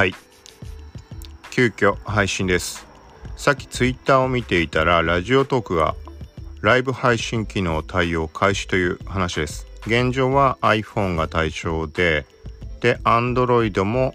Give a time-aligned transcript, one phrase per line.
[0.00, 0.14] はい。
[1.50, 2.86] 急遽配信です。
[3.36, 5.94] さっきツイッターを見ていたらラジオトークが
[6.62, 9.66] ライブ配信機能対応開始という話です。
[9.86, 12.24] 現状は iPhone が対象で
[12.80, 14.14] で Android も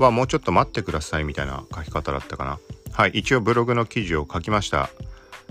[0.00, 2.58] はもうちょっと待ってくださいみたいな書き方だったかな。
[2.90, 4.90] はい一応ブログの記事を書きました。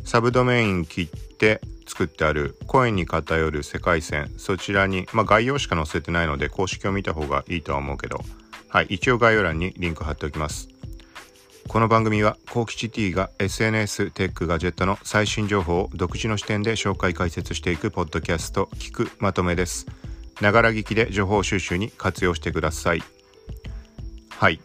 [0.04, 8.20] サブドメイン切って作ってある声に偏る世界線そちらにまあ概要しか載せてないので公式を見た方がいいとは思うけど。
[8.70, 10.68] はい一応概要欄にリンク貼っておきます。
[11.70, 19.86] この番組はコーキチ T が SNS テックガジェットの最新情報を独自の視点で紹介解説していくポッドキャスト聞くまとめです。
[20.42, 23.04] ながら聞きで情報収集に活用してください。
[24.32, 24.60] はい。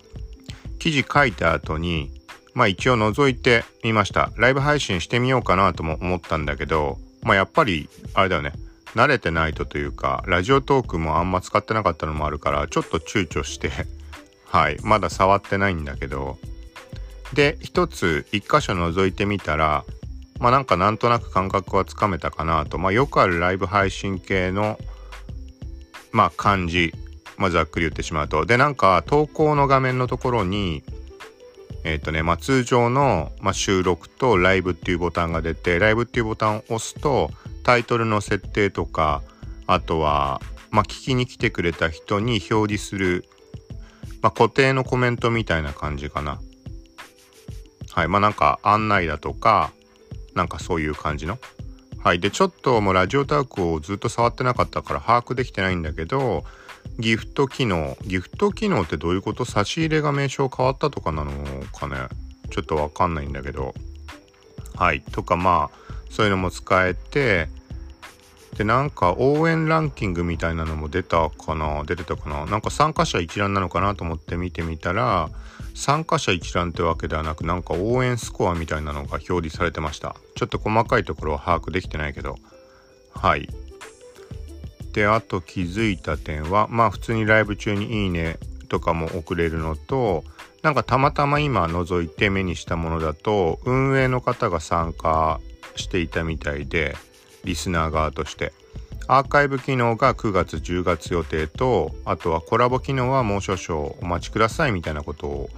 [0.81, 2.11] 記事書いた後に
[2.55, 4.33] まあ一応覗いてみました。
[4.37, 8.53] ライブ配信してみようかなとも思ったんだけどまあやっぱりあれだよね。
[8.95, 13.71] 慣れてないとというかラジオトークもあんま使ってなかったのもあるからちょっと躊躇して
[14.47, 16.39] はいまだ触ってないんだけど。
[17.33, 19.87] で一つ一箇所覗いてみたら
[20.39, 22.77] まあなんかなんとなく感覚はつかめたかなと。
[22.77, 24.79] まあよくあるライブ配信系の
[26.11, 26.93] まあ感じ。
[27.39, 28.45] まあざっくり言ってしまうと。
[28.45, 30.83] でなんか投稿の画面のところに
[31.85, 37.31] えっ、ー、とねまあ通常の、まあ、収録とライブっていうボタンが出てライブっていうボタンを押すと
[37.63, 39.23] タイトルの設定とか
[39.67, 43.25] あとはまあ聞きに来てくれた人に表示する
[44.23, 46.41] まあ、固定のコメントみたいな感じかな。
[47.91, 48.09] はい。
[48.09, 49.73] まあなんか案内だとか、
[50.37, 51.41] なんかそういう感じの。
[52.05, 52.21] はい。
[52.21, 56.45] で、ちょっともうラジオタークをずっと触ってなかったから把握できてないんだけど、
[57.01, 57.99] ギフト機能。
[58.03, 59.45] ギフト機能ってどういうこと？
[59.45, 61.33] 差し入れが名称変わったとかなの
[61.73, 61.97] かね？
[62.51, 63.75] ちょっとわかんないんだけど。
[64.77, 65.01] はい。
[65.01, 65.79] とかまあ、
[66.13, 67.49] そういうのも使えて、
[68.57, 75.31] で、なんか応援ランキングみたいなのも出たかな出てたかななんか参加者一覧なのかなと思って見てみたら、
[75.75, 80.15] 参加者一覧ってわけではなく、なんか応援スコアみたいなのが表示されてました。
[80.37, 82.37] ちょっと細かいところは把握できてないけど。
[83.15, 83.49] はい。
[84.93, 88.37] で、あと気づいた点は、まあ普通にライブ中にいいね
[88.69, 90.25] とかも送れるのと、
[90.63, 95.41] なんかたまたま今覗いて目にしたものだと、運営の方が参加
[95.77, 96.97] していたみたいで、
[97.45, 98.53] リスナー側として。
[99.09, 105.51] アーカイブ機能が9月10月予定とあとはコラボ機能はもう少々お待ちくださいみたいなことを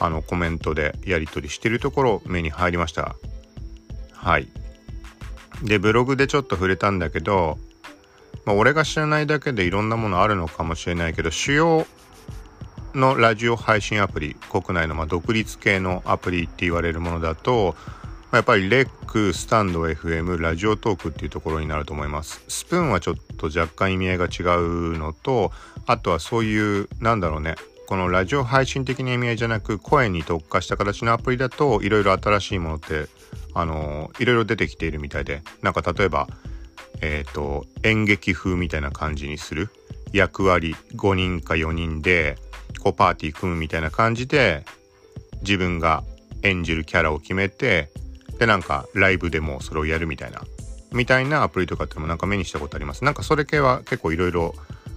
[0.00, 3.14] あのコメントでやり取りしてるところ目に入りました。
[4.12, 4.48] はい。
[5.62, 7.56] でブログでちょっと触れたんだけど、
[8.44, 11.86] まあ、俺が知らないだけでいろんなものあるのかもしれないけど主要
[12.94, 17.76] のラジオ配信アプリ国内のま独立系のアプリって言われるものだと
[18.32, 22.42] やっぱりレック、スタンド FM、ラジオトークっていうところになると思います。
[22.48, 25.52] スプーンはちょっと若干意味合いが違うのと、
[25.84, 27.56] あとはそういう、なんだろうね、
[27.86, 33.06] このラジオ配信的な意味合いじゃなく、声に特化した形のアプリだと、いろいろ新しいものって、
[33.52, 36.26] あの、いろいろ出てきているみたいで、なんか例えば、
[37.02, 39.68] えっ、ー、と、演劇風みたいな感じにする。
[40.14, 42.38] 役割5人か4人で、
[42.82, 44.64] こうパーティー組むみたいな感じで、
[45.42, 46.02] 自分が
[46.42, 47.90] 演じるキャラを決めて、
[48.42, 50.42] でなんかライブでもそれをやるみたいな
[50.92, 53.04] みたいなアプリとかってもなんか目にしたことあります。
[53.04, 54.52] なんかそれ系は結構いろいろ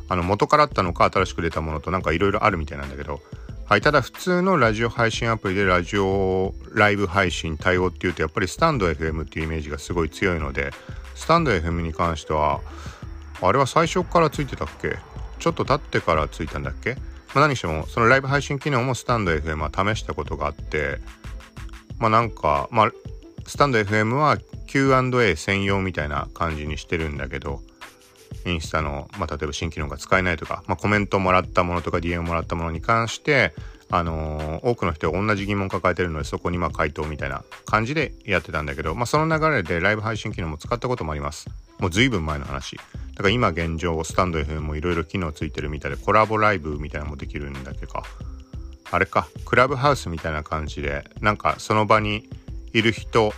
[0.10, 3.22] あの元からあったのか新しく出たものとなんかいろいろあるみたいなんだけど
[3.68, 10.72] はいただ普通のラジオ配信アプリでラジオライブ配信対応っていうとやっぱりスタンド FM っていうイメージがすごい強いので
[11.14, 12.62] スタンド FM に関しては
[13.44, 14.98] あれは最初からついてたっけ？
[15.38, 17.02] ちょっと経ってからついたんだっけ、ま
[17.36, 21.00] あ、何してもそのライブ配信機能もスタンド FM は試したことがあって
[22.00, 22.92] まあなんかまあ
[23.48, 27.62] スタンド FM は Q&A 専用みたいな感じにしてるんだけど、
[28.46, 33.54] インスタの、まあ、例えば新機能が使えないとか、まあ、コメントもらったものとか DM もらったものに関して、
[33.92, 41.48] あのー、多くの人が同じ疑問を抱えてるので、そこにまあ回答みたいな感じでやってたんだけど、まあ、その流れでライブ配信機能も使ったこともあります。
[41.80, 42.78] もう随分前の話。
[42.78, 42.84] だ
[43.18, 48.04] から今現状、スタンド FM もいろいろ機能ついてるみたいで、コラボライブみたいなのもできるんだけか。
[48.92, 52.28] あれか、クラブハウスみたいな感じで、なんかその場に
[52.78, 53.32] いる人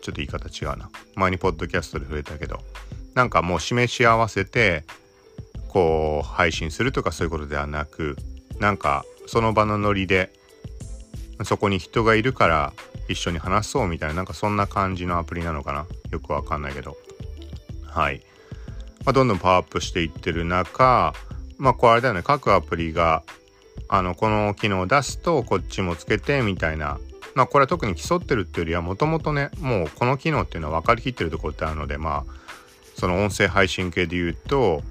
[0.00, 0.88] ちょっと言い方違うな。
[1.16, 2.60] 前にポッドキャストで触れたけど
[3.14, 4.84] なんかもう示し合わせて
[5.68, 8.16] こう配信するとかそういうことではなく
[8.60, 10.30] なんかその場のノリで
[11.42, 12.72] そこに人がいるから
[13.08, 15.86] 一緒に話そうみたいななんかそんな感じのアプリなのかな。
[16.10, 16.96] よくわかんないけど。
[17.86, 18.22] はい、
[19.04, 21.12] まあ、どんどんパワーアップしていってる中
[21.58, 22.22] まあこれあれだよね。
[22.22, 23.24] 各アプリが
[23.88, 26.98] あのこの機能を出すとこっちもつけてみたいな。
[27.34, 32.24] まあこれは特に競ってるっていうよりはもともとねもうこの機能っていうのは分かりきってるところってあるのでまあ
[32.96, 34.82] その音声配信系で言うと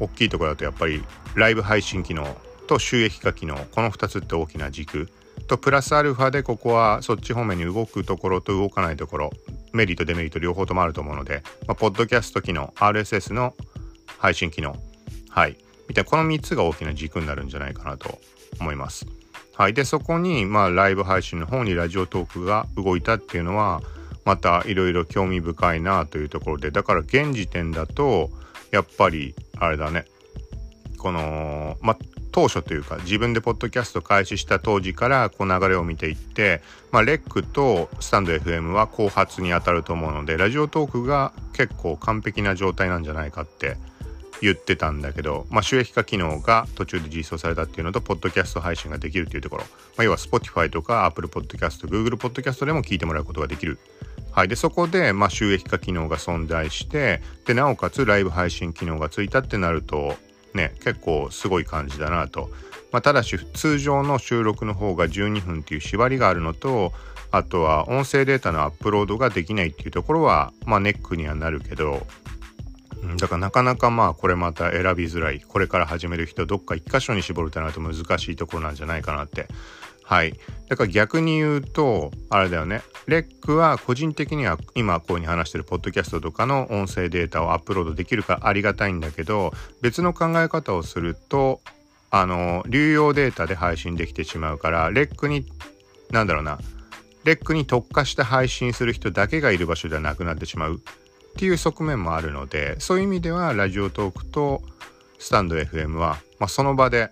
[0.00, 1.04] 大きいところだとやっぱり
[1.34, 2.36] ライブ配信機能
[2.66, 5.08] と収益化機能この2つって大きな軸。
[5.46, 9.30] とプラスアルファでここはそっち方面に動くところと動かないところ
[9.72, 13.54] メリットデメリット両方ともあると思うので、まあ、ポッドキャスト機能 RSS の
[14.18, 14.76] 配信機能。
[15.28, 15.58] はい。
[15.88, 18.18] みたいなこの3つが大きな軸になるんじゃないかなと
[18.60, 19.06] 思います。
[19.56, 23.82] はい、でそこにまあライブ配信の方にラジオトークが動いたっていうのは
[24.24, 26.70] またいろいろ興味深いなというところで。
[26.70, 28.30] だから現時点だと
[28.72, 30.06] やっぱりあれだね。
[30.98, 31.98] このまあ
[32.34, 43.76] 当初というか自分でポッドキャスト開始した当時からこう流れを見ていって、まあ、レックとスタンド FM は後発にあたると思うのでラジオトークが結構完璧な状態なんじゃないかって
[44.40, 49.62] 言ってたんだけど、まあ、収益化機能が途中で実装されたっていうのと、ポッドキャスト配信ができるっていうところ、
[49.96, 53.78] まあ、要は Spotify とか Apple Podcast、Google Podcast でも聞いてもらうことができる。
[54.32, 54.48] はい。
[54.48, 60.16] で、そこで、まあ、収益化機能が存在して、で、なおかつライブ配信機能がついたってなると、
[60.54, 62.50] ね、結構すごい感じだなと。
[62.90, 66.92] まあ、ただし、通常の収録の方が12分っていう縛りがあるのと、
[67.30, 72.06] あとは音声データのアップロードができないっていうところは、まあ、ネックにはなるけど、
[73.16, 75.40] だからなかなかまあこれまた選びづらい。
[75.40, 79.48] これから始める人どっか一箇所に絞るとなると難しいところなんじゃないかなって。
[80.02, 80.38] はい。
[80.68, 82.82] だから逆に言うとあれだよね。
[83.06, 89.52] レックは個人的には今こういうふうに話してるポッドキャストとかの音声データをアップロードできるからありがたいんだけど
[89.82, 91.60] 別の考え方をすると
[92.10, 95.46] あの流用データで配信できてしまうからレックに
[96.10, 96.58] なんだろうな。
[97.24, 100.82] レックに特化して配信する人だけがいる場所ではなくなってしまう。
[101.34, 104.62] っていう側面もあるのでそういう意味ではラジオトークと
[105.18, 107.10] スタンド FM は、まあ、その場で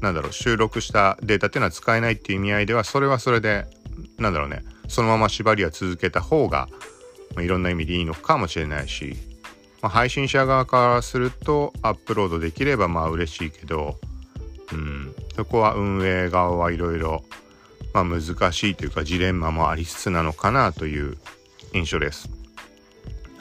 [0.00, 3.66] なんだろう収録したデータっていうのは使えないっていう意味合いではそれはそれで
[4.18, 6.68] なんだろうねそのまま縛りは続けた方が、
[7.36, 9.14] まあ、いろんな意味でいいのかもしれないし、
[9.80, 13.96] まあ、配信者側からするとアップロードできればまあ嬉しいけど、
[14.72, 17.22] うん、そこは運営側はいろいろ
[17.94, 21.16] 難しいというかジレンマもありつつなのかなという
[21.74, 22.41] 印象です。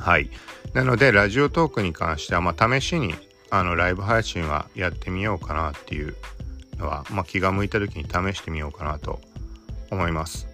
[0.02, 0.32] はい。
[0.74, 3.14] なので、ラジオトークに関しては、まあ、試しに、
[3.52, 6.16] あの、ライブ配信はやってみようかなっていう
[6.80, 9.22] のは、まあ、気が向いた時に試してみようかなと
[9.92, 10.48] 思います。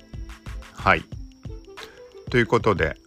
[0.73, 1.03] はい。
[2.29, 2.97] ということで、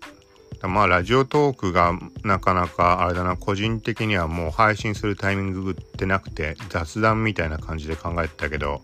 [0.62, 1.92] まあ、ラジオトークが
[2.24, 8.80] なかなか、あれだな、個人的にはもう配信するタイミングってなくて、雑談みたいな感じで考えてたけど、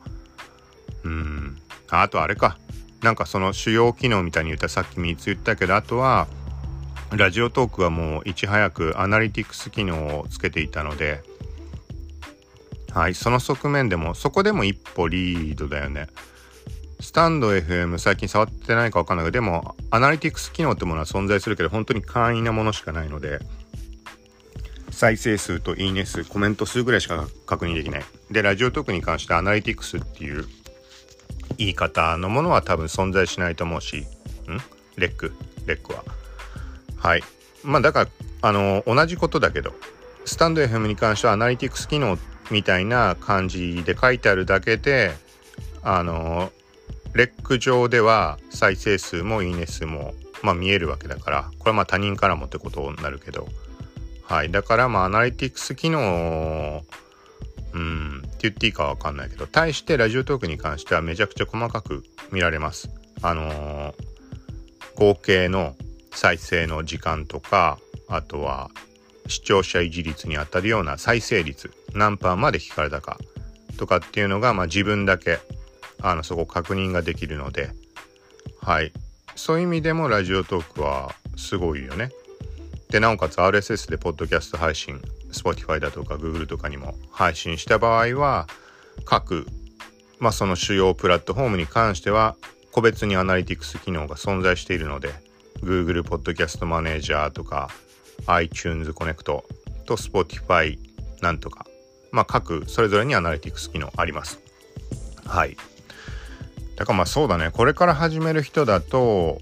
[1.05, 1.57] うん、
[1.89, 2.59] あとあれか。
[3.03, 6.27] なんかその主要機能みたいに言ったさっき3つ言ったけど、あとは、
[7.13, 11.23] ラジオトークはもういち早くアナリティクス機能をつけていたので、
[12.93, 16.09] はい、その側面でも、そこでも一歩リードだよね。
[17.01, 23.39] スタンド FM 最近触ってないかわかんないけど、でもアナリティクス機能ってものは存在するけど、本当に簡易なものしかないので、
[24.91, 28.05] 再生数といいね数、コメント数ぐらいしか確認できない。
[28.31, 30.47] で、ラジオトークに関してアナリティクスっていう
[31.59, 34.05] 言い方のものは多分存在しないと思うし、ん？
[34.97, 35.33] レック
[35.67, 36.03] レックは。
[37.07, 37.23] はい。
[37.63, 38.11] まあだから
[38.43, 39.73] あの同じことだけど
[40.25, 42.19] スタンド FM に関してはアナリティクス機能
[42.51, 45.13] みたいな感じで書いてあるだけで
[45.85, 46.51] あの
[47.15, 53.47] レック上では再生数もいいね数も、まあ、見えるわけだからこれはまあ他人からもってことになるけど
[54.25, 54.51] はい。
[54.51, 56.83] だからまあアナリティクス機能
[57.73, 62.91] うんって言っていいかわかんないけど対してラジオトークに関してはめちゃくちゃ細かく見られます。
[63.23, 63.95] あのー、
[64.97, 65.77] 合計の
[66.17, 68.71] 再生の時間とかあとは
[69.29, 73.19] 視聴者維持率にあたるような再生率何パーまで聞かれたか
[73.77, 75.39] とかっていうのが、まあ、自分だけ
[76.01, 77.71] あのそこ確認ができるので
[78.63, 78.93] はい
[79.35, 82.11] そういう意味でもラジオトークはすごいよね。
[82.89, 85.01] でなおかつ RSS でポッドキャスト配信
[85.33, 88.47] Spotify だとか Google とかにも配信した場合は
[89.05, 89.47] 各、
[90.19, 92.37] まあ、その主要プラットフォームに関しては
[92.71, 95.13] 個別にアナリティクス機能が存在しているので
[95.63, 97.71] Google Podcast Manager とか
[98.27, 99.45] iTunes Connect と
[99.87, 100.79] Spotify
[101.23, 101.67] なんとか、
[102.13, 104.41] まあ、各それぞれにアナリティクス機能あります。
[105.25, 105.57] はい。
[106.77, 109.41] だからまあそうだねこれから始める人だと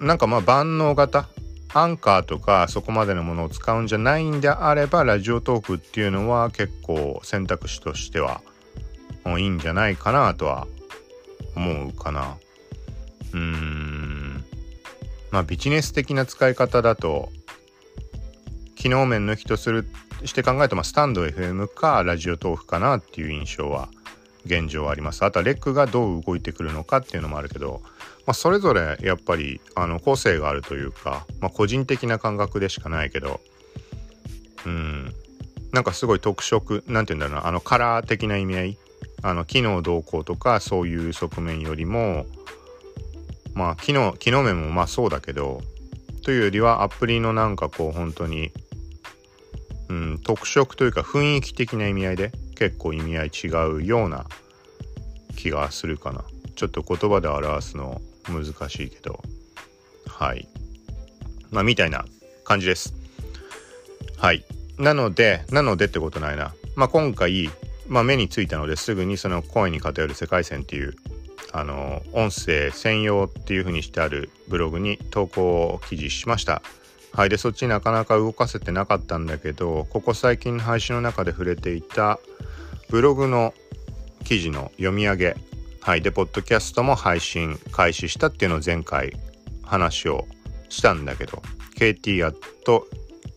[0.00, 1.28] なんかまあ万能型
[1.74, 8.42] アンカーとかそこまでのものを使うんじゃないんであればラジオトークっていうのは結構選択肢としては
[9.24, 10.66] もういいんじゃないかなとは
[11.54, 12.36] 思うかな。
[13.32, 13.81] うーん
[15.32, 17.30] まあビジネス的な使い方だと
[18.76, 19.88] 機能面の人する
[20.24, 23.88] して考えると、まあ、スタンド FM かラジオトークかなっていう印象は
[24.44, 25.24] 現状あります。
[25.24, 27.80] あとはレックがどう動いてくるのかっていうのもあるけど、
[28.26, 33.40] まあ、それぞれやっぱりあの個性があるというか、まあ、個人的な感覚でしかないけど
[34.66, 35.14] うん
[35.72, 38.78] なんかすごい特色なんて言うんだろうなあのカラー的な意味合い
[39.22, 42.26] あの機能動向とかそういう側面よりも
[43.54, 45.60] まあ機能機能面もまあそうだけど
[46.24, 48.52] というよりはアプリのなんかこう本当に
[49.88, 54.26] うん特色というか雰囲気的な意味合いで結構意味合い違うような
[55.36, 56.24] 気がするかな。
[56.54, 59.20] ちょっと言葉で表すの難しいけど。
[60.06, 60.48] はい。
[61.50, 62.04] まあみたいな
[62.44, 62.94] 感じです。
[64.16, 64.44] はい。
[64.78, 66.54] なのでなのでってことないな。
[66.76, 67.50] まあ今回、
[67.88, 70.94] まあ、目についたのですぐにその声に偏る世界線っていう
[71.52, 76.62] あの音声専用っていう風にしてあるブログに投稿を記事しました。
[77.12, 77.28] はい。
[77.28, 82.18] でそっちなかなか動かせてなかったんだけどここ最近の配信の中で触れていた
[82.88, 83.52] ブログの
[84.24, 85.36] 記事の読み上げ
[85.80, 86.00] はい。
[86.02, 89.12] でポッドキャストも配信開始したっていうのを前回
[89.62, 90.26] 話を
[90.68, 91.42] したんだけど
[91.76, 92.86] KT やっと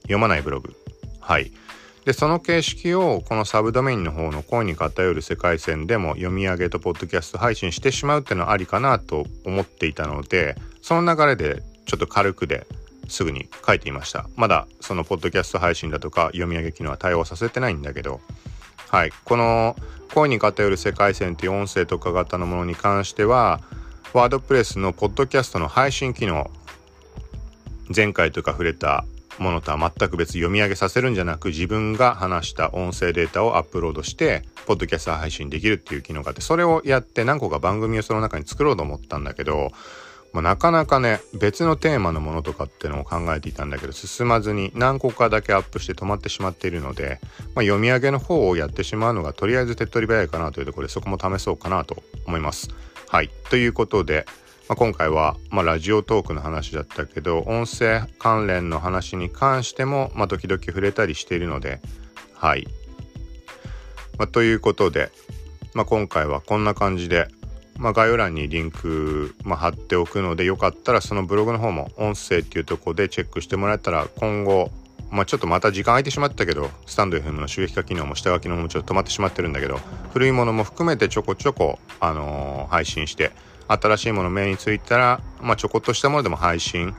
[0.04, 0.74] 読まないブログ。
[1.20, 1.52] はい。
[2.06, 12.68] でその形式をこのサブドメインの方の声に偏る世界線でも読み上げとポッドキャスト配信してしまうっていうのはありかなと思っていたのでその流れでちょっと軽くで
[13.08, 14.28] すぐに書いていました。
[14.36, 18.20] まだそのポッドキャスト配信だとか読み上げ機能は対応させてないんだけど
[18.90, 19.12] はい。
[19.24, 19.76] この
[20.14, 23.62] 声に偏る世界線っていう音声特化型のものに関しては
[24.14, 26.50] ワードプレスのポッドキャストの配信機能
[27.96, 29.06] 前回とか触れた
[29.40, 39.72] ものとは全く別読み上げさせるんじゃなく自分が話した音声データをアップロードしてポッドキャスト配信できるっていう機能があってそれをやって何個か番組をその中に作ろうと思ったんだけど、
[40.34, 47.20] まあ、なかなかね別のテーマのものとかってのを考えていたんだけど進まずに何個かだけアップして止まってしまっているので、
[47.56, 52.70] まあ、読み上げの方をやってしまうのがとりあえず手っ取り早いかなというところでそこも試そうかなと思います。
[53.10, 54.26] はいということで
[54.68, 61.80] まあ、今回は、まあ、ラジオトークの話だったけど音声関連の話に関しても、まあ、時々触れたりしているので
[62.34, 62.68] はい、
[64.18, 65.12] まあ、ということで、
[65.76, 67.28] まあ、今回はこんな感じで、
[67.78, 74.72] まあ、概要欄にリンク、まあ、貼っておくのでよかったらそのブログの方も音声っていうとこでチェックしてもらえたら今後
[75.12, 79.78] まあ、ちょっとまた時間空いてしまったけどスタンド FM の収益化機能も下書きのもちょっと止まってしまってるんだけど
[80.12, 83.32] 古いものも含めてちょこちょこ、あのー、配信して
[83.68, 86.96] 新しいもの目についたら、まあ、ちょこっとしたものでも配信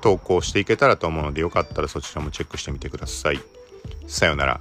[0.00, 3.40] 投稿していけたらと思うのでよかったらそちらもチェックしてみてください。
[4.06, 4.60] さようなら。